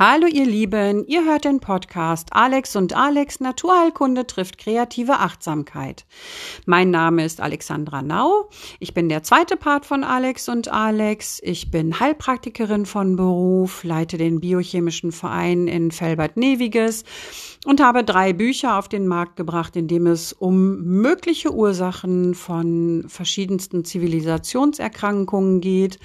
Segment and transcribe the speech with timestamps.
[0.00, 6.06] Hallo ihr Lieben, ihr hört den Podcast Alex und Alex Naturheilkunde trifft kreative Achtsamkeit.
[6.66, 8.48] Mein Name ist Alexandra Nau.
[8.78, 11.40] Ich bin der zweite Part von Alex und Alex.
[11.42, 17.02] Ich bin Heilpraktikerin von Beruf, leite den biochemischen Verein in Felbert-Neviges
[17.66, 23.06] und habe drei Bücher auf den Markt gebracht, in dem es um mögliche Ursachen von
[23.08, 25.98] verschiedensten Zivilisationserkrankungen geht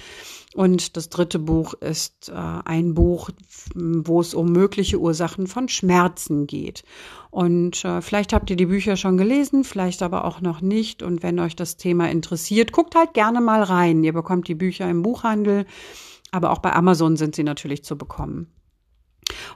[0.54, 3.30] und das dritte Buch ist äh, ein Buch,
[3.74, 6.84] wo es um mögliche Ursachen von Schmerzen geht.
[7.30, 11.02] Und äh, vielleicht habt ihr die Bücher schon gelesen, vielleicht aber auch noch nicht.
[11.02, 14.04] Und wenn euch das Thema interessiert, guckt halt gerne mal rein.
[14.04, 15.66] Ihr bekommt die Bücher im Buchhandel,
[16.30, 18.46] aber auch bei Amazon sind sie natürlich zu bekommen.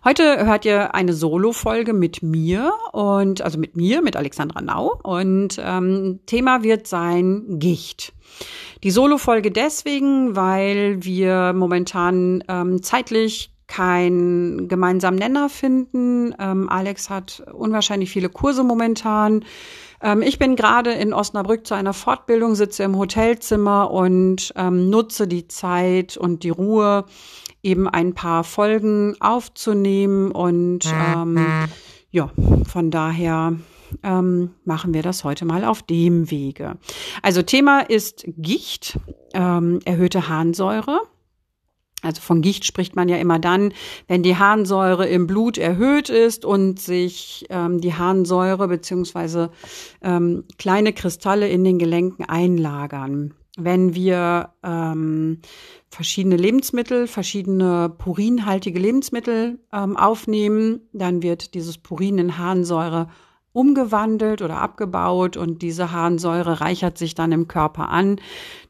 [0.05, 4.99] Heute hört ihr eine Solo-Folge mit mir und also mit mir, mit Alexandra Nau.
[5.03, 8.13] Und ähm, Thema wird sein Gicht.
[8.85, 16.35] Die Solo-Folge deswegen, weil wir momentan ähm, zeitlich keinen gemeinsamen Nenner finden.
[16.39, 19.45] Ähm, Alex hat unwahrscheinlich viele Kurse momentan.
[20.03, 25.27] Ähm, ich bin gerade in Osnabrück zu einer Fortbildung, sitze im Hotelzimmer und ähm, nutze
[25.27, 27.05] die Zeit und die Ruhe,
[27.63, 30.31] eben ein paar Folgen aufzunehmen.
[30.31, 31.69] Und ähm,
[32.11, 32.31] ja,
[32.67, 33.55] von daher
[34.03, 36.79] ähm, machen wir das heute mal auf dem Wege.
[37.23, 38.99] Also Thema ist Gicht,
[39.35, 41.01] ähm, erhöhte Harnsäure.
[42.03, 43.73] Also von Gicht spricht man ja immer dann,
[44.07, 49.51] wenn die Harnsäure im Blut erhöht ist und sich ähm, die Harnsäure beziehungsweise
[50.01, 53.35] ähm, kleine Kristalle in den Gelenken einlagern.
[53.61, 55.41] Wenn wir ähm,
[55.91, 63.09] verschiedene Lebensmittel, verschiedene purinhaltige Lebensmittel ähm, aufnehmen, dann wird dieses Purin in Harnsäure
[63.53, 68.21] umgewandelt oder abgebaut und diese Harnsäure reichert sich dann im Körper an.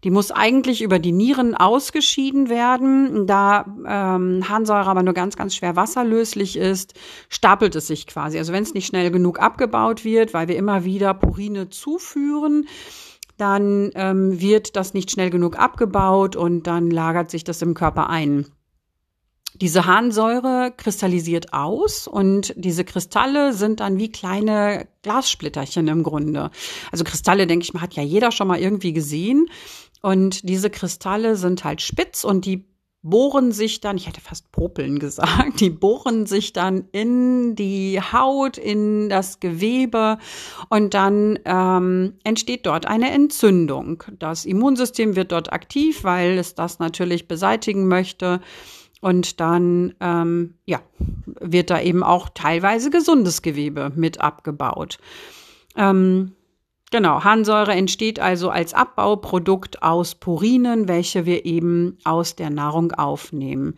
[0.04, 3.26] Die muss eigentlich über die Nieren ausgeschieden werden.
[3.26, 6.94] Da ähm, Harnsäure aber nur ganz, ganz schwer wasserlöslich ist,
[7.28, 8.38] stapelt es sich quasi.
[8.38, 12.66] Also wenn es nicht schnell genug abgebaut wird, weil wir immer wieder Purine zuführen,
[13.36, 18.10] dann ähm, wird das nicht schnell genug abgebaut und dann lagert sich das im Körper
[18.10, 18.46] ein.
[19.60, 26.50] Diese Harnsäure kristallisiert aus und diese Kristalle sind dann wie kleine Glassplitterchen im Grunde.
[26.92, 29.46] Also Kristalle, denke ich mal, hat ja jeder schon mal irgendwie gesehen.
[30.00, 32.68] Und diese Kristalle sind halt spitz und die
[33.02, 38.58] bohren sich dann, ich hätte fast Popeln gesagt, die bohren sich dann in die Haut,
[38.58, 40.18] in das Gewebe
[40.68, 44.04] und dann ähm, entsteht dort eine Entzündung.
[44.18, 48.40] Das Immunsystem wird dort aktiv, weil es das natürlich beseitigen möchte.
[49.00, 50.80] Und dann ähm, ja,
[51.40, 54.98] wird da eben auch teilweise gesundes Gewebe mit abgebaut.
[55.76, 56.32] Ähm,
[56.90, 63.76] genau, Harnsäure entsteht also als Abbauprodukt aus Purinen, welche wir eben aus der Nahrung aufnehmen.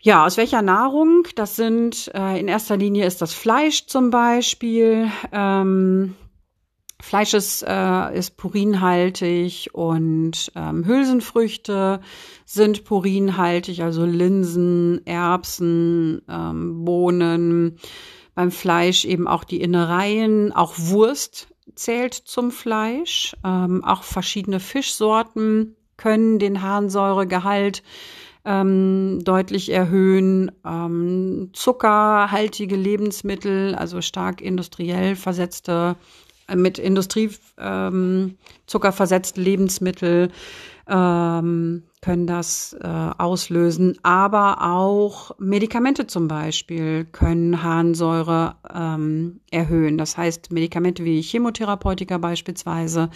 [0.00, 1.26] Ja, aus welcher Nahrung?
[1.34, 5.10] Das sind äh, in erster Linie ist das Fleisch zum Beispiel.
[5.32, 6.14] Ähm,
[7.04, 12.00] Fleisch ist, äh, ist purinhaltig und ähm, Hülsenfrüchte
[12.46, 17.78] sind purinhaltig, also Linsen, Erbsen, ähm, Bohnen.
[18.34, 23.36] Beim Fleisch eben auch die Innereien, auch Wurst zählt zum Fleisch.
[23.44, 27.82] Ähm, auch verschiedene Fischsorten können den Harnsäuregehalt
[28.46, 30.52] ähm, deutlich erhöhen.
[30.64, 35.96] Ähm, zuckerhaltige Lebensmittel, also stark industriell versetzte
[36.54, 38.36] mit Industriezucker ähm,
[38.92, 40.30] versetzte Lebensmittel
[40.88, 49.96] ähm, können das äh, auslösen, aber auch Medikamente zum Beispiel können Harnsäure ähm, erhöhen.
[49.96, 53.08] Das heißt Medikamente wie Chemotherapeutika beispielsweise,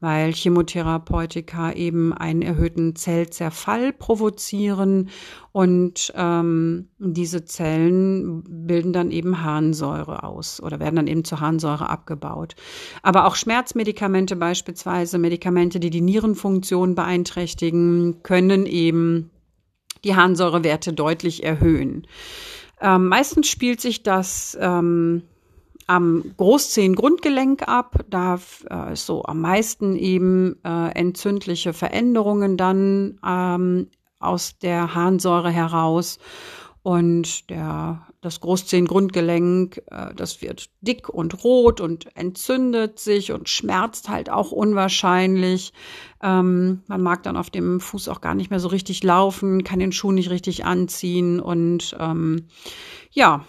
[0.00, 5.08] weil Chemotherapeutika eben einen erhöhten Zellzerfall provozieren
[5.54, 11.88] und ähm, diese Zellen bilden dann eben Harnsäure aus oder werden dann eben zur Harnsäure
[11.88, 12.56] abgebaut.
[13.04, 19.30] Aber auch Schmerzmedikamente beispielsweise, Medikamente, die die Nierenfunktion beeinträchtigen, können eben
[20.02, 22.08] die Harnsäurewerte deutlich erhöhen.
[22.80, 25.22] Ähm, meistens spielt sich das ähm,
[25.86, 28.04] am Großzehengrundgelenk ab.
[28.10, 33.86] Da äh, ist so am meisten eben äh, entzündliche Veränderungen dann ähm,
[34.26, 36.18] aus der Harnsäure heraus.
[36.82, 44.10] Und der, das Großzehengrundgelenk, äh, das wird dick und rot und entzündet sich und schmerzt
[44.10, 45.72] halt auch unwahrscheinlich.
[46.22, 49.78] Ähm, man mag dann auf dem Fuß auch gar nicht mehr so richtig laufen, kann
[49.78, 52.48] den Schuh nicht richtig anziehen und ähm,
[53.12, 53.46] ja,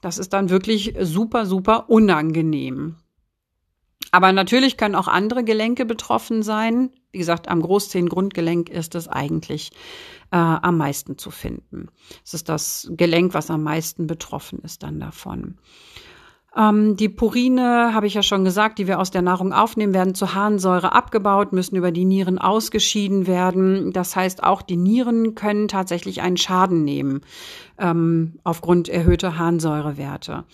[0.00, 2.94] das ist dann wirklich super, super unangenehm.
[4.12, 6.90] Aber natürlich können auch andere Gelenke betroffen sein.
[7.12, 9.70] Wie gesagt, am Großzehengrundgelenk ist es eigentlich
[10.30, 11.88] äh, am meisten zu finden.
[12.24, 15.58] Es ist das Gelenk, was am meisten betroffen ist dann davon.
[16.56, 20.14] Ähm, die Purine, habe ich ja schon gesagt, die wir aus der Nahrung aufnehmen, werden
[20.14, 23.92] zu Harnsäure abgebaut, müssen über die Nieren ausgeschieden werden.
[23.92, 27.20] Das heißt, auch die Nieren können tatsächlich einen Schaden nehmen
[27.78, 30.44] ähm, aufgrund erhöhter Harnsäurewerte.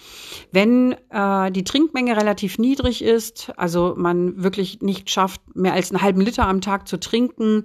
[0.50, 6.02] Wenn äh, die Trinkmenge relativ niedrig ist, also man wirklich nicht schafft, mehr als einen
[6.02, 7.64] halben Liter am Tag zu trinken,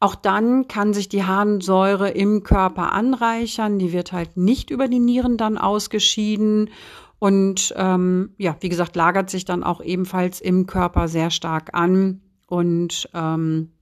[0.00, 3.78] auch dann kann sich die Harnsäure im Körper anreichern.
[3.78, 6.70] Die wird halt nicht über die Nieren dann ausgeschieden
[7.18, 12.20] und ähm, ja, wie gesagt, lagert sich dann auch ebenfalls im Körper sehr stark an
[12.46, 13.72] und ähm,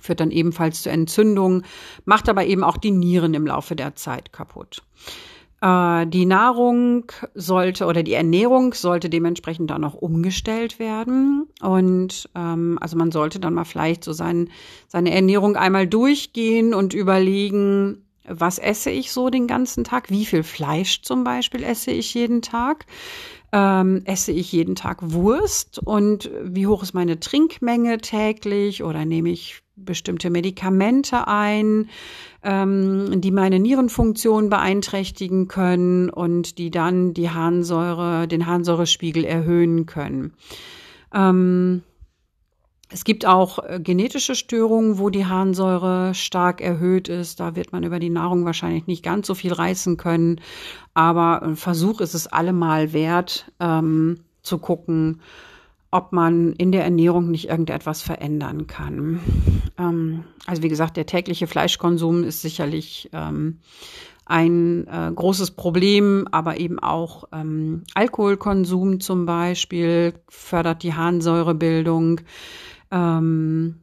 [0.00, 1.64] führt dann ebenfalls zu Entzündungen,
[2.04, 4.82] macht aber eben auch die Nieren im Laufe der Zeit kaputt.
[5.60, 11.48] Äh, die Nahrung sollte oder die Ernährung sollte dementsprechend dann auch umgestellt werden.
[11.60, 14.50] Und ähm, also man sollte dann mal vielleicht so sein,
[14.86, 20.10] seine Ernährung einmal durchgehen und überlegen, was esse ich so den ganzen Tag?
[20.10, 22.86] Wie viel Fleisch zum Beispiel esse ich jeden Tag?
[23.52, 25.80] Ähm, esse ich jeden Tag Wurst?
[25.82, 28.84] Und wie hoch ist meine Trinkmenge täglich?
[28.84, 31.88] Oder nehme ich bestimmte Medikamente ein,
[32.42, 40.34] ähm, die meine Nierenfunktion beeinträchtigen können und die dann die Harnsäure, den Harnsäurespiegel erhöhen können?
[41.14, 41.82] Ähm,
[42.90, 47.38] es gibt auch äh, genetische Störungen, wo die Harnsäure stark erhöht ist.
[47.38, 50.40] Da wird man über die Nahrung wahrscheinlich nicht ganz so viel reißen können.
[50.94, 55.20] Aber ein Versuch ist es allemal wert, ähm, zu gucken,
[55.90, 59.20] ob man in der Ernährung nicht irgendetwas verändern kann.
[59.78, 63.60] Ähm, also wie gesagt, der tägliche Fleischkonsum ist sicherlich ähm,
[64.26, 72.20] ein äh, großes Problem, aber eben auch ähm, Alkoholkonsum zum Beispiel fördert die Harnsäurebildung.
[72.90, 73.80] Ähm,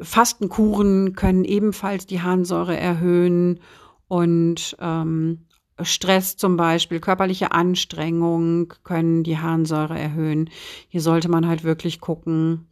[0.00, 3.60] Fastenkuren können ebenfalls die Harnsäure erhöhen
[4.08, 5.45] und ähm,
[5.82, 10.50] Stress zum Beispiel, körperliche Anstrengung können die Harnsäure erhöhen.
[10.88, 12.66] Hier sollte man halt wirklich gucken,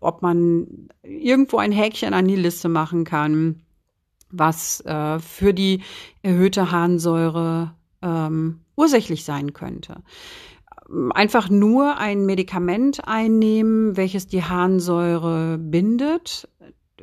[0.00, 3.62] ob man irgendwo ein Häkchen an die Liste machen kann,
[4.30, 5.82] was äh, für die
[6.22, 10.02] erhöhte Harnsäure ähm, ursächlich sein könnte
[11.10, 16.48] einfach nur ein Medikament einnehmen, welches die Harnsäure bindet,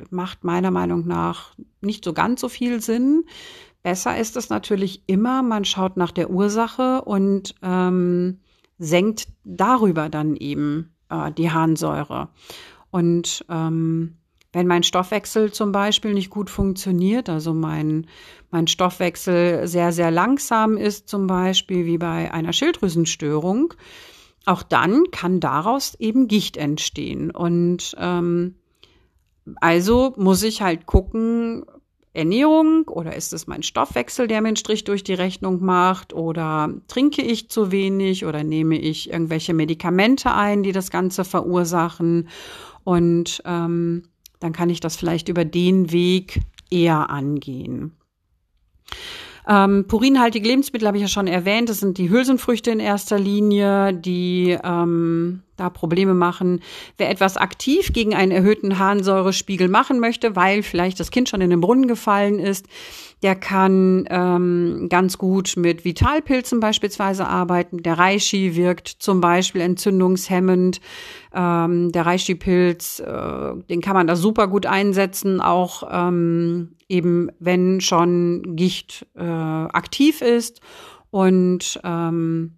[0.10, 3.26] macht meiner Meinung nach nicht so ganz so viel Sinn.
[3.86, 8.40] Besser ist es natürlich immer, man schaut nach der Ursache und ähm,
[8.80, 12.30] senkt darüber dann eben äh, die Harnsäure.
[12.90, 14.18] Und ähm,
[14.54, 18.08] wenn mein Stoffwechsel zum Beispiel nicht gut funktioniert, also mein,
[18.50, 23.76] mein Stoffwechsel sehr, sehr langsam ist, zum Beispiel wie bei einer Schilddrüsenstörung,
[24.48, 27.30] auch dann kann daraus eben Gicht entstehen.
[27.30, 28.56] Und ähm,
[29.62, 31.66] also muss ich halt gucken,
[32.16, 36.74] Ernährung oder ist es mein Stoffwechsel, der mir einen Strich durch die Rechnung macht oder
[36.88, 42.30] trinke ich zu wenig oder nehme ich irgendwelche Medikamente ein, die das Ganze verursachen.
[42.84, 44.04] Und ähm,
[44.40, 46.40] dann kann ich das vielleicht über den Weg
[46.70, 47.94] eher angehen.
[49.48, 51.70] Ähm, purinhaltige Lebensmittel habe ich ja schon erwähnt.
[51.70, 56.62] Das sind die Hülsenfrüchte in erster Linie, die ähm, da Probleme machen.
[56.98, 61.50] Wer etwas aktiv gegen einen erhöhten Harnsäurespiegel machen möchte, weil vielleicht das Kind schon in
[61.50, 62.68] den Brunnen gefallen ist,
[63.24, 67.82] der kann ähm, ganz gut mit Vitalpilzen beispielsweise arbeiten.
[67.82, 70.80] Der Reishi wirkt zum Beispiel entzündungshemmend.
[71.34, 77.82] Ähm, der Reishi-Pilz, äh, den kann man da super gut einsetzen, auch ähm, eben wenn
[77.82, 80.62] schon Gicht äh, aktiv ist.
[81.10, 82.58] Und ähm,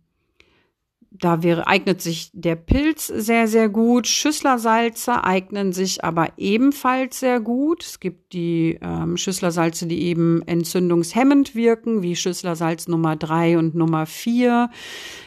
[1.20, 4.08] da wäre, eignet sich der Pilz sehr, sehr gut.
[4.08, 7.84] Schüsslersalze eignen sich aber ebenfalls sehr gut.
[7.84, 14.06] Es gibt die ähm, Schüsslersalze, die eben entzündungshemmend wirken, wie Schüsslersalz Nummer drei und Nummer
[14.06, 14.70] vier,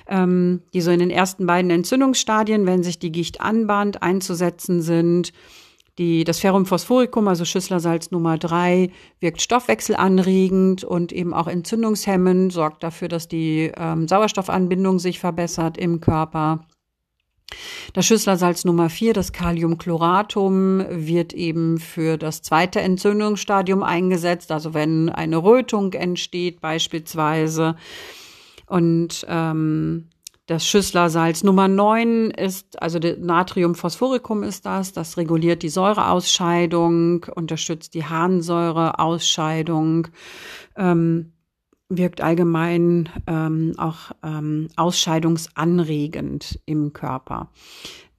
[0.09, 5.33] ähm, die so in den ersten beiden Entzündungsstadien, wenn sich die Gicht anbahnt, einzusetzen sind.
[5.99, 12.83] Die, das Ferrum phosphoricum, also Schüsslersalz Nummer drei, wirkt stoffwechselanregend und eben auch entzündungshemmend, sorgt
[12.83, 16.67] dafür, dass die ähm, Sauerstoffanbindung sich verbessert im Körper.
[17.93, 25.09] Das Schüsslersalz Nummer vier, das Kaliumchloratum, wird eben für das zweite Entzündungsstadium eingesetzt, also wenn
[25.09, 27.75] eine Rötung entsteht beispielsweise.
[28.67, 30.09] Und ähm,
[30.51, 38.05] das Schüsslersalz Nummer 9 ist, also Natriumphosphoricum ist das, das reguliert die Säureausscheidung, unterstützt die
[38.05, 40.09] Harnsäureausscheidung.
[40.77, 41.35] Ähm,
[41.89, 47.53] wirkt allgemein ähm, auch ähm, ausscheidungsanregend im Körper.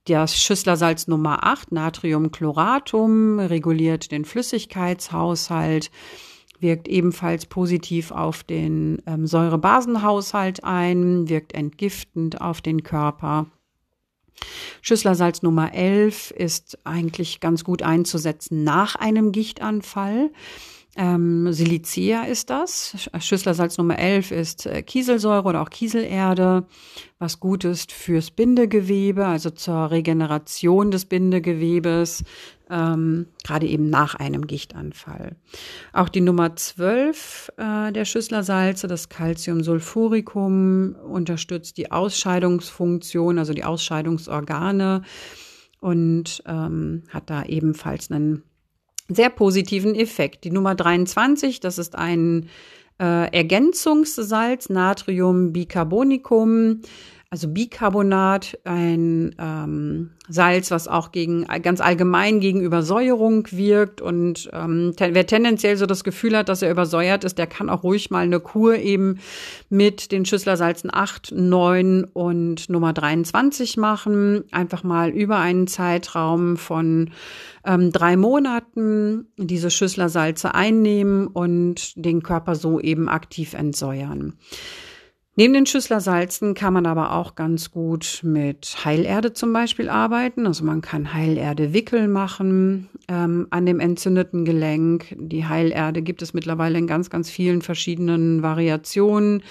[0.05, 5.91] Das Schüsslersalz Nummer 8, Natriumchloratum, reguliert den Flüssigkeitshaushalt,
[6.61, 13.47] wirkt ebenfalls positiv auf den ähm, Säurebasenhaushalt ein, wirkt entgiftend auf den Körper.
[14.81, 20.31] Schüsslersalz Nummer 11 ist eigentlich ganz gut einzusetzen nach einem Gichtanfall.
[20.97, 23.09] Ähm, Silicea ist das.
[23.19, 26.65] Schüsslersalz Nummer 11 ist äh, Kieselsäure oder auch Kieselerde,
[27.17, 32.25] was gut ist fürs Bindegewebe, also zur Regeneration des Bindegewebes,
[32.69, 35.37] ähm, gerade eben nach einem Gichtanfall.
[35.93, 45.03] Auch die Nummer 12 äh, der Schüsslersalze, das Calciumsulfuricum, unterstützt die Ausscheidungsfunktion, also die Ausscheidungsorgane
[45.79, 48.43] und ähm, hat da ebenfalls einen
[49.15, 50.43] sehr positiven Effekt.
[50.43, 52.49] Die Nummer 23, das ist ein
[52.99, 56.81] äh, Ergänzungssalz, Natriumbicarbonicum
[57.31, 64.93] also Bicarbonat, ein ähm, Salz, was auch gegen ganz allgemein gegen Übersäuerung wirkt und ähm,
[64.97, 68.25] wer tendenziell so das Gefühl hat, dass er übersäuert ist, der kann auch ruhig mal
[68.25, 69.19] eine Kur eben
[69.69, 74.43] mit den Schüsslersalzen 8, 9 und Nummer 23 machen.
[74.51, 77.11] Einfach mal über einen Zeitraum von
[77.65, 84.33] ähm, drei Monaten diese Schüsslersalze einnehmen und den Körper so eben aktiv entsäuern.
[85.35, 90.45] Neben den Schüsslersalzen kann man aber auch ganz gut mit Heilerde zum Beispiel arbeiten.
[90.45, 95.15] Also man kann Heilerde-Wickel machen ähm, an dem entzündeten Gelenk.
[95.17, 99.43] Die Heilerde gibt es mittlerweile in ganz, ganz vielen verschiedenen Variationen.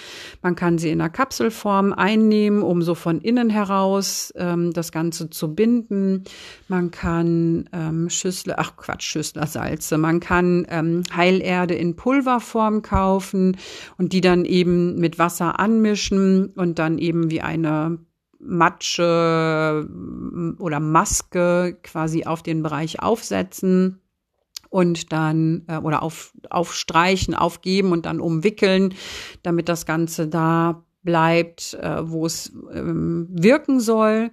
[0.43, 5.31] Man kann sie in der Kapselform einnehmen, um so von innen heraus ähm, das Ganze
[5.31, 6.25] zu binden.
[6.69, 9.97] Man kann ähm, Schüssler, ach Quatsch, Schüsslersalze.
[9.99, 13.57] Man kann ähm, Heilerde in Pulverform kaufen
[13.97, 17.99] und die dann eben mit Wasser an anmischen und dann eben wie eine
[18.41, 24.01] Matsche mm, oder Maske quasi auf den Bereich aufsetzen
[24.71, 28.95] und dann äh, oder auf, aufstreichen, aufgeben und dann umwickeln,
[29.43, 34.31] damit das Ganze da bleibt, äh, wo es ähm, wirken soll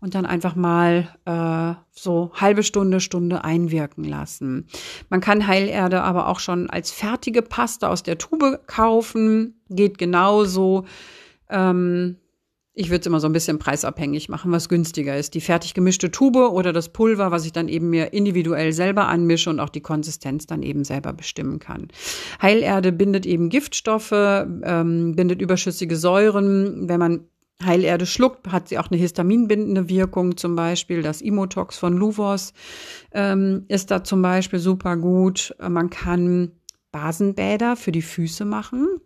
[0.00, 4.66] und dann einfach mal äh, so halbe Stunde, Stunde einwirken lassen.
[5.10, 10.86] Man kann Heilerde aber auch schon als fertige Paste aus der Tube kaufen, geht genauso.
[11.50, 12.16] Ähm,
[12.78, 15.32] ich würde es immer so ein bisschen preisabhängig machen, was günstiger ist.
[15.32, 19.48] Die fertig gemischte Tube oder das Pulver, was ich dann eben mir individuell selber anmische
[19.48, 21.88] und auch die Konsistenz dann eben selber bestimmen kann.
[22.40, 26.86] Heilerde bindet eben Giftstoffe, ähm, bindet überschüssige Säuren.
[26.86, 27.20] Wenn man
[27.64, 32.52] Heilerde schluckt, hat sie auch eine histaminbindende Wirkung, zum Beispiel das Imotox von Luvos
[33.12, 35.56] ähm, ist da zum Beispiel super gut.
[35.66, 36.52] Man kann
[36.92, 39.00] Basenbäder für die Füße machen.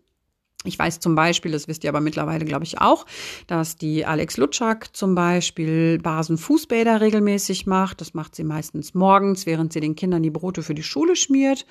[0.64, 3.06] Ich weiß zum Beispiel, das wisst ihr aber mittlerweile, glaube ich, auch,
[3.46, 8.02] dass die Alex Lutschak zum Beispiel Basen-Fußbäder regelmäßig macht.
[8.02, 11.64] Das macht sie meistens morgens, während sie den Kindern die Brote für die Schule schmiert.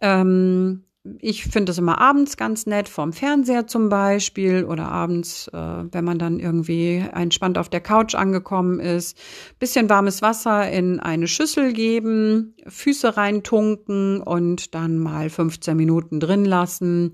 [0.00, 0.84] Ähm,
[1.20, 6.04] ich finde das immer abends ganz nett, vorm Fernseher zum Beispiel oder abends, äh, wenn
[6.04, 9.18] man dann irgendwie entspannt auf der Couch angekommen ist.
[9.58, 16.46] Bisschen warmes Wasser in eine Schüssel geben, Füße reintunken und dann mal 15 Minuten drin
[16.46, 17.12] lassen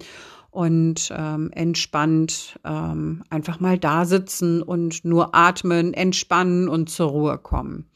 [0.54, 7.38] und ähm, entspannt ähm, einfach mal da sitzen und nur atmen, entspannen und zur Ruhe
[7.38, 7.90] kommen.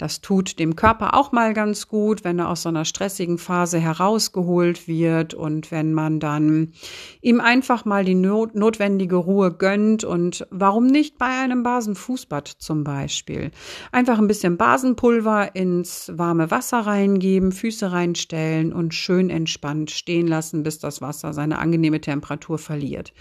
[0.00, 3.78] Das tut dem Körper auch mal ganz gut, wenn er aus so einer stressigen Phase
[3.78, 6.72] herausgeholt wird und wenn man dann
[7.20, 12.82] ihm einfach mal die not notwendige Ruhe gönnt und warum nicht bei einem Basenfußbad zum
[12.82, 13.50] Beispiel.
[13.92, 20.62] Einfach ein bisschen Basenpulver ins warme Wasser reingeben, Füße reinstellen und schön entspannt stehen lassen,
[20.62, 23.12] bis das Wasser seine angenehme Temperatur verliert.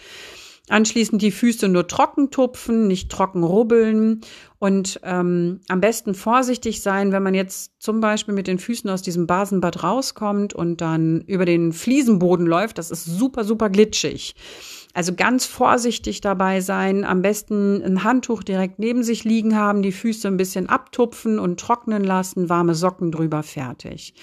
[0.70, 4.22] Anschließend die Füße nur trocken tupfen, nicht trocken rubbeln
[4.60, 9.02] und ähm, am besten vorsichtig sein, wenn man jetzt zum Beispiel mit den Füßen aus
[9.02, 12.78] diesem Basenbad rauskommt und dann über den Fliesenboden läuft.
[12.78, 14.36] Das ist super, super glitschig.
[14.94, 19.92] Also ganz vorsichtig dabei sein, am besten ein Handtuch direkt neben sich liegen haben, die
[19.92, 24.14] Füße ein bisschen abtupfen und trocknen lassen, warme Socken drüber fertig.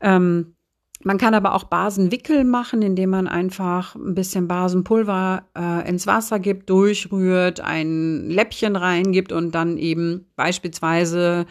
[0.00, 0.54] Ähm,
[1.02, 6.38] man kann aber auch Basenwickel machen, indem man einfach ein bisschen Basenpulver äh, ins Wasser
[6.38, 11.46] gibt, durchrührt, ein Läppchen reingibt und dann eben beispielsweise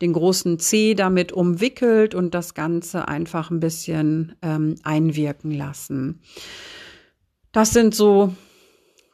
[0.00, 6.20] den großen Zeh damit umwickelt und das Ganze einfach ein bisschen ähm, einwirken lassen.
[7.50, 8.32] Das sind so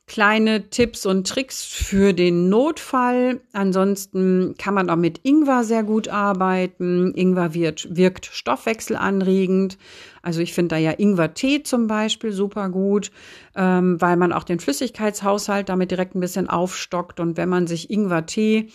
[0.09, 3.41] kleine Tipps und Tricks für den Notfall.
[3.53, 7.15] Ansonsten kann man auch mit Ingwer sehr gut arbeiten.
[7.15, 9.79] Ingwer wird, wirkt stoffwechselanregend.
[10.23, 13.11] Also ich finde da ja Ingwer-Tee zum Beispiel super gut,
[13.55, 17.21] ähm, weil man auch den Flüssigkeitshaushalt damit direkt ein bisschen aufstockt.
[17.21, 18.71] Und wenn man sich Ingwer-Tee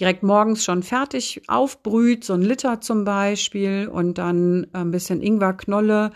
[0.00, 6.10] direkt morgens schon fertig aufbrüht, so ein Liter zum Beispiel, und dann ein bisschen Ingwerknolle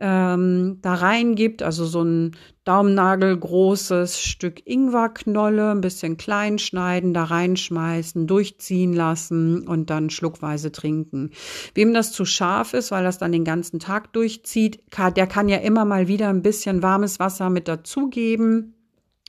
[0.00, 7.24] ähm, da reingibt, also so ein Daumennagel großes Stück Ingwerknolle, ein bisschen klein schneiden, da
[7.24, 11.30] reinschmeißen, durchziehen lassen und dann schluckweise trinken.
[11.74, 14.80] Wem das zu scharf ist, weil das dann den ganzen Tag durchzieht,
[15.16, 18.74] der kann ja immer mal wieder ein bisschen warmes Wasser mit dazugeben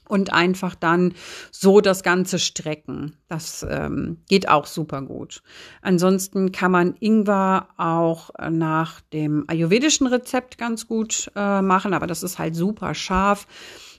[0.08, 1.14] und einfach dann
[1.52, 3.18] so das Ganze strecken.
[3.28, 5.42] Das ähm, geht auch super gut.
[5.82, 12.24] Ansonsten kann man Ingwer auch nach dem ayurvedischen Rezept ganz gut äh, machen, aber das
[12.24, 13.48] ist halt super scharf.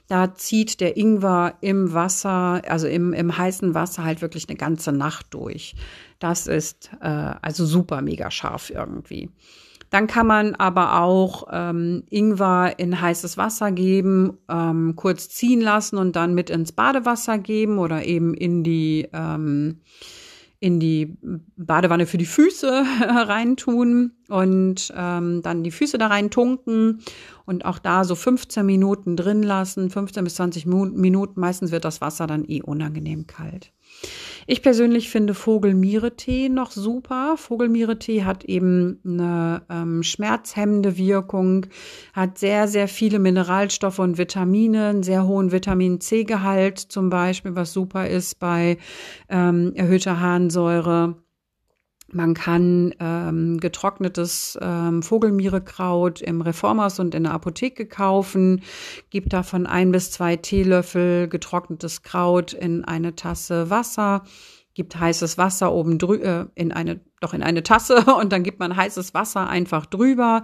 [0.07, 4.93] Da zieht der Ingwer im Wasser, also im, im heißen Wasser halt wirklich eine ganze
[4.93, 5.75] Nacht durch.
[6.19, 9.29] Das ist äh, also super mega scharf irgendwie.
[9.89, 15.97] Dann kann man aber auch ähm, Ingwer in heißes Wasser geben, ähm, kurz ziehen lassen
[15.97, 19.79] und dann mit ins Badewasser geben oder eben in die ähm,
[20.59, 21.17] in die
[21.55, 27.01] Badewanne für die Füße reintun und ähm, dann die Füße da rein tunken
[27.45, 31.39] und auch da so 15 Minuten drin lassen, 15 bis 20 Minuten.
[31.39, 33.71] Meistens wird das Wasser dann eh unangenehm kalt.
[34.49, 37.35] Ich persönlich finde Vogelmiere-Tee noch super.
[37.35, 41.65] Vogelmiere-Tee hat eben eine ähm, schmerzhemmende Wirkung,
[42.13, 47.73] hat sehr, sehr viele Mineralstoffe und Vitamine, einen sehr hohen Vitamin C-Gehalt zum Beispiel, was
[47.73, 48.77] super ist bei
[49.27, 51.17] ähm, erhöhter Harnsäure.
[52.17, 58.63] Man kann ähm, getrocknetes ähm, Vogelmierekraut im Reformers und in der Apotheke kaufen,
[59.11, 64.23] gibt davon ein bis zwei Teelöffel getrocknetes Kraut in eine Tasse Wasser,
[64.73, 68.57] gibt heißes Wasser oben drüber, äh, in eine, doch in eine Tasse und dann gibt
[68.57, 70.43] man heißes Wasser einfach drüber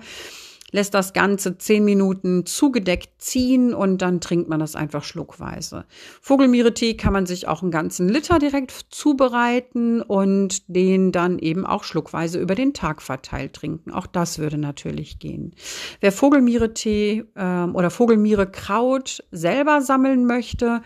[0.73, 5.85] lässt das Ganze zehn Minuten zugedeckt ziehen und dann trinkt man das einfach schluckweise.
[6.21, 11.83] Vogelmiere-Tee kann man sich auch einen ganzen Liter direkt zubereiten und den dann eben auch
[11.83, 13.91] schluckweise über den Tag verteilt trinken.
[13.91, 15.53] Auch das würde natürlich gehen.
[16.01, 20.81] Wer Vogelmiere-Tee ähm, oder Vogelmiere-Kraut selber sammeln möchte,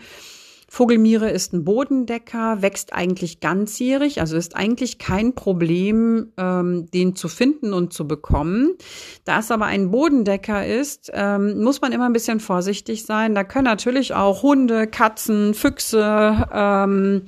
[0.78, 7.26] Vogelmiere ist ein Bodendecker, wächst eigentlich ganzjährig, also ist eigentlich kein Problem, ähm, den zu
[7.26, 8.76] finden und zu bekommen.
[9.24, 13.34] Da es aber ein Bodendecker ist, ähm, muss man immer ein bisschen vorsichtig sein.
[13.34, 17.22] Da können natürlich auch Hunde, Katzen, Füchse, ähm,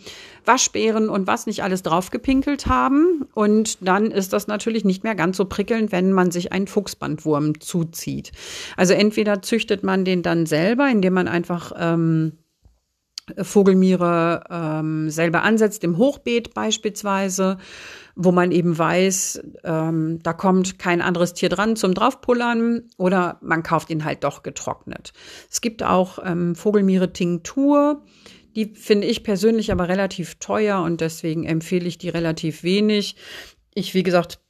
[0.45, 3.27] Waschbären und was nicht alles draufgepinkelt haben.
[3.35, 7.59] Und dann ist das natürlich nicht mehr ganz so prickelnd, wenn man sich einen Fuchsbandwurm
[7.59, 8.31] zuzieht.
[8.77, 12.35] Also entweder züchtet man den dann selber, indem man einfach ähm,
[13.41, 17.59] Vogelmiere ähm, selber ansetzt, im Hochbeet beispielsweise,
[18.17, 23.63] wo man eben weiß, ähm, da kommt kein anderes Tier dran zum draufpullern oder man
[23.63, 25.13] kauft ihn halt doch getrocknet.
[25.51, 28.03] Es gibt auch ähm, Vogelmiere-Tinktur.
[28.57, 33.17] Die finde ich persönlich aber relativ teuer und deswegen empfehle ich die relativ wenig.
[33.75, 34.41] Ich, wie gesagt,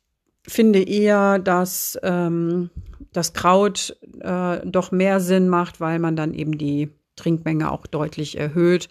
[0.46, 2.70] finde eher, dass ähm,
[3.12, 8.38] das Kraut äh, doch mehr Sinn macht, weil man dann eben die Trinkmenge auch deutlich
[8.38, 8.88] erhöht.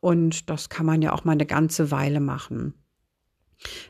[0.00, 2.74] Und das kann man ja auch mal eine ganze Weile machen.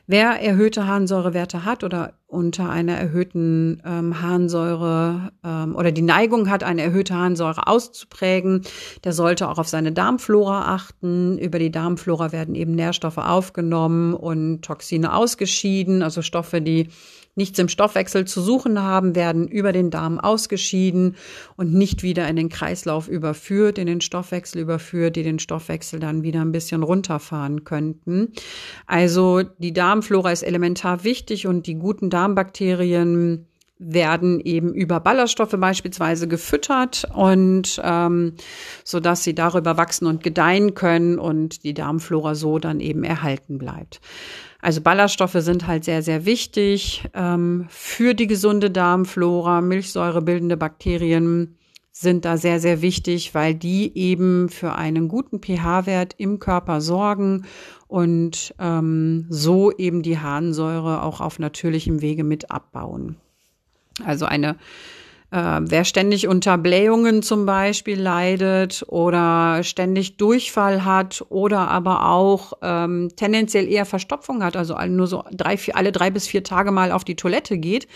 [0.07, 6.63] Wer erhöhte Harnsäurewerte hat oder unter einer erhöhten ähm, Harnsäure ähm, oder die Neigung hat,
[6.63, 8.63] eine erhöhte Harnsäure auszuprägen,
[9.03, 11.37] der sollte auch auf seine Darmflora achten.
[11.37, 16.89] Über die Darmflora werden eben Nährstoffe aufgenommen und Toxine ausgeschieden, also Stoffe, die
[17.35, 21.15] nichts im Stoffwechsel zu suchen haben, werden über den Darm ausgeschieden
[21.55, 26.23] und nicht wieder in den Kreislauf überführt, in den Stoffwechsel überführt, die den Stoffwechsel dann
[26.23, 28.33] wieder ein bisschen runterfahren könnten.
[28.85, 33.45] Also die Darmflora ist elementar wichtig und die guten Darmbakterien
[33.79, 38.33] werden eben über Ballaststoffe beispielsweise gefüttert und ähm,
[38.83, 43.57] so dass sie darüber wachsen und gedeihen können und die Darmflora so dann eben erhalten
[43.57, 44.01] bleibt.
[44.61, 49.61] Also Ballaststoffe sind halt sehr, sehr wichtig ähm, für die gesunde Darmflora.
[49.61, 51.55] Milchsäurebildende Bakterien
[51.91, 57.45] sind da sehr, sehr wichtig, weil die eben für einen guten pH-Wert im Körper sorgen
[57.87, 63.15] und ähm, so eben die Harnsäure auch auf natürlichem Wege mit abbauen.
[64.05, 64.57] Also eine
[65.31, 72.53] äh, wer ständig unter Blähungen zum Beispiel leidet oder ständig Durchfall hat oder aber auch
[72.61, 76.71] ähm, tendenziell eher Verstopfung hat, also nur so drei, vier, alle drei bis vier Tage
[76.71, 77.87] mal auf die Toilette geht,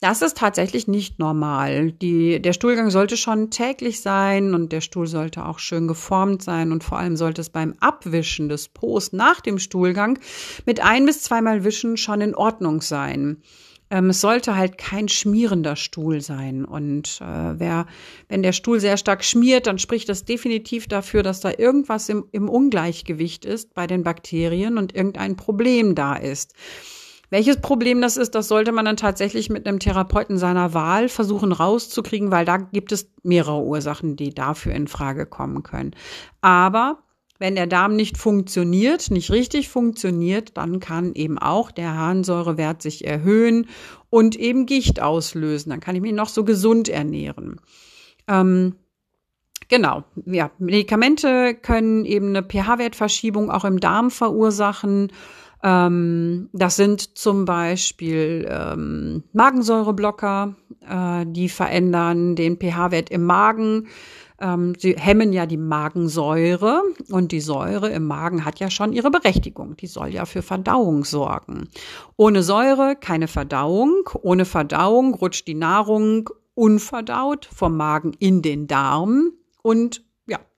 [0.00, 1.92] das ist tatsächlich nicht normal.
[1.92, 6.72] Die, der Stuhlgang sollte schon täglich sein und der Stuhl sollte auch schön geformt sein
[6.72, 10.18] und vor allem sollte es beim Abwischen des Po's nach dem Stuhlgang
[10.64, 13.42] mit ein bis zweimal Wischen schon in Ordnung sein.
[13.90, 16.64] Ähm, es sollte halt kein schmierender Stuhl sein.
[16.64, 17.86] Und äh, wer,
[18.28, 22.24] wenn der Stuhl sehr stark schmiert, dann spricht das definitiv dafür, dass da irgendwas im,
[22.32, 26.54] im Ungleichgewicht ist bei den Bakterien und irgendein Problem da ist.
[27.30, 31.52] Welches Problem das ist, das sollte man dann tatsächlich mit einem Therapeuten seiner Wahl versuchen
[31.52, 35.92] rauszukriegen, weil da gibt es mehrere Ursachen, die dafür in Frage kommen können.
[36.40, 36.98] Aber
[37.40, 43.06] wenn der Darm nicht funktioniert, nicht richtig funktioniert, dann kann eben auch der Harnsäurewert sich
[43.06, 43.66] erhöhen
[44.10, 45.70] und eben Gicht auslösen.
[45.70, 47.58] Dann kann ich mich noch so gesund ernähren.
[48.28, 48.76] Ähm,
[49.68, 55.10] genau, ja, Medikamente können eben eine pH-Wertverschiebung auch im Darm verursachen.
[55.62, 63.88] Ähm, das sind zum Beispiel ähm, Magensäureblocker, äh, die verändern den pH-Wert im Magen.
[64.40, 69.10] Ähm, sie hemmen ja die Magensäure und die Säure im Magen hat ja schon ihre
[69.10, 69.76] Berechtigung.
[69.76, 71.68] Die soll ja für Verdauung sorgen.
[72.16, 74.08] Ohne Säure keine Verdauung.
[74.22, 80.02] Ohne Verdauung rutscht die Nahrung unverdaut vom Magen in den Darm und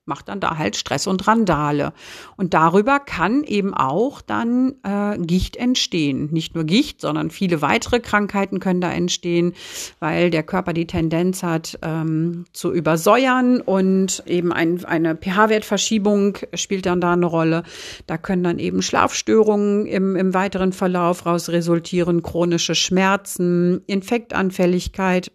[0.05, 1.93] macht dann da halt Stress und Randale.
[2.37, 6.29] Und darüber kann eben auch dann äh, Gicht entstehen.
[6.33, 9.55] Nicht nur Gicht, sondern viele weitere Krankheiten können da entstehen,
[10.01, 16.87] weil der Körper die Tendenz hat ähm, zu übersäuern und eben ein, eine pH-Wertverschiebung spielt
[16.87, 17.63] dann da eine Rolle.
[18.09, 25.31] Da können dann eben Schlafstörungen im, im weiteren Verlauf raus resultieren, chronische Schmerzen, Infektanfälligkeit,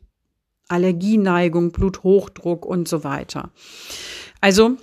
[0.68, 3.52] Allergieneigung, Bluthochdruck und so weiter.
[4.42, 4.78] Also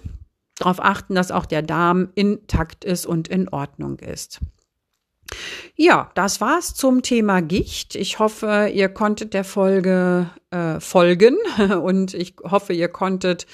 [0.57, 4.41] darauf achten, dass auch der Darm intakt ist und in Ordnung ist.
[5.75, 7.97] Ja, das war's zum Thema Gicht.
[7.97, 11.37] Ich hoffe, ihr konntet der Folge äh, folgen
[11.83, 13.47] und ich hoffe, ihr konntet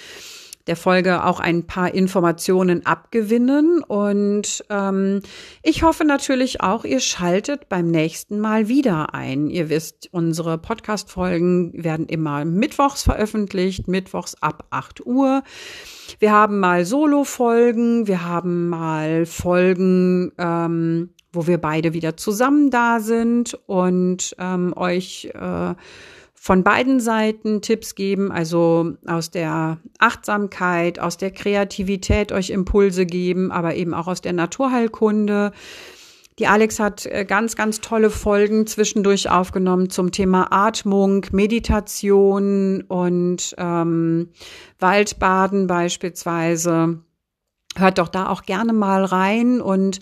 [0.70, 3.82] der Folge auch ein paar Informationen abgewinnen.
[3.82, 5.20] Und ähm,
[5.64, 9.50] ich hoffe natürlich auch, ihr schaltet beim nächsten Mal wieder ein.
[9.50, 15.42] Ihr wisst, unsere Podcast-Folgen werden immer mittwochs veröffentlicht, mittwochs ab 8 Uhr.
[16.20, 23.00] Wir haben mal Solo-Folgen, wir haben mal Folgen, ähm, wo wir beide wieder zusammen da
[23.00, 25.74] sind und ähm, euch äh,
[26.34, 33.52] von beiden Seiten Tipps geben, also aus der Achtsamkeit, aus der Kreativität euch Impulse geben,
[33.52, 35.52] aber eben auch aus der Naturheilkunde.
[36.38, 43.54] Die Alex hat äh, ganz, ganz tolle Folgen zwischendurch aufgenommen zum Thema Atmung, Meditation und
[43.58, 44.30] ähm,
[44.78, 47.00] Waldbaden beispielsweise.
[47.76, 50.00] Hört doch da auch gerne mal rein und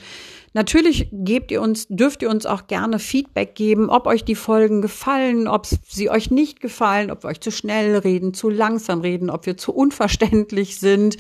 [0.55, 4.83] Natürlich gebt ihr uns, dürft ihr uns auch gerne Feedback geben, ob euch die Folgen
[4.83, 9.31] gefallen, ob sie euch nicht gefallen, ob wir euch zu schnell reden, zu langsam reden,
[9.31, 11.17] ob wir zu unverständlich sind.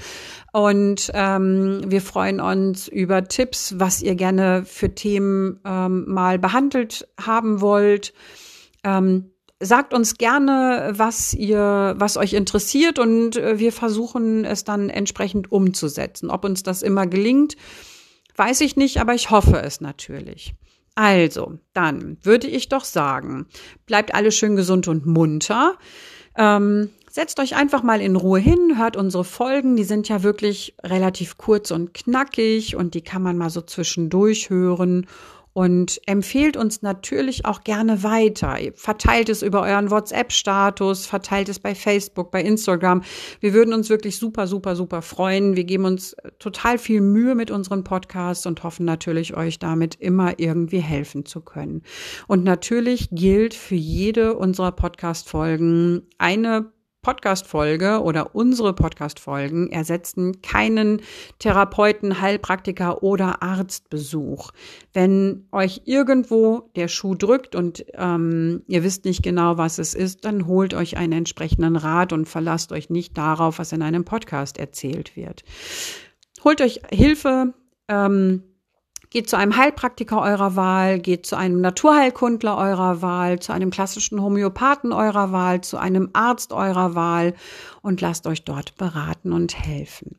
[0.52, 7.06] Und ähm, wir freuen uns über Tipps, was ihr gerne für Themen ähm, mal behandelt
[7.20, 8.14] haben wollt.
[8.82, 14.88] Ähm, sagt uns gerne, was ihr, was euch interessiert und äh, wir versuchen es dann
[14.88, 16.30] entsprechend umzusetzen.
[16.30, 17.56] Ob uns das immer gelingt,
[18.38, 20.54] Weiß ich nicht, aber ich hoffe es natürlich.
[20.94, 23.46] Also, dann würde ich doch sagen,
[23.84, 25.76] bleibt alle schön gesund und munter.
[26.36, 30.76] Ähm, setzt euch einfach mal in Ruhe hin, hört unsere Folgen, die sind ja wirklich
[30.84, 35.08] relativ kurz und knackig und die kann man mal so zwischendurch hören
[35.58, 38.58] und empfehlt uns natürlich auch gerne weiter.
[38.76, 43.02] Verteilt es über euren WhatsApp-Status, verteilt es bei Facebook, bei Instagram.
[43.40, 45.56] Wir würden uns wirklich super, super, super freuen.
[45.56, 50.38] Wir geben uns total viel Mühe mit unseren Podcasts und hoffen natürlich, euch damit immer
[50.38, 51.82] irgendwie helfen zu können.
[52.28, 56.70] Und natürlich gilt für jede unserer Podcast-Folgen eine
[57.08, 61.00] Podcast-Folge oder unsere Podcast-Folgen ersetzen keinen
[61.38, 64.50] Therapeuten, Heilpraktiker oder Arztbesuch.
[64.92, 70.26] Wenn euch irgendwo der Schuh drückt und ähm, ihr wisst nicht genau, was es ist,
[70.26, 74.58] dann holt euch einen entsprechenden Rat und verlasst euch nicht darauf, was in einem Podcast
[74.58, 75.44] erzählt wird.
[76.44, 77.54] Holt euch Hilfe.
[77.88, 78.42] Ähm,
[79.10, 84.20] Geht zu einem Heilpraktiker eurer Wahl, geht zu einem Naturheilkundler eurer Wahl, zu einem klassischen
[84.20, 87.34] Homöopathen eurer Wahl, zu einem Arzt eurer Wahl
[87.80, 90.18] und lasst euch dort beraten und helfen.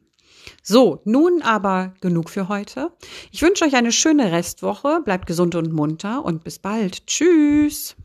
[0.64, 2.92] So, nun aber genug für heute.
[3.32, 7.06] Ich wünsche euch eine schöne Restwoche, bleibt gesund und munter und bis bald.
[7.06, 7.96] Tschüss.